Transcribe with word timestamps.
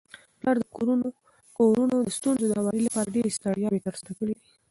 پلار 0.39 0.55
د 0.59 0.63
کورنيو 1.57 1.97
د 2.05 2.09
ستونزو 2.17 2.45
د 2.47 2.53
هواري 2.59 2.81
لپاره 2.87 3.13
ډيري 3.15 3.31
ستړياوي 3.37 3.79
تر 3.85 3.93
سره 4.01 4.11
کړي 4.19 4.33
دي 4.39 4.45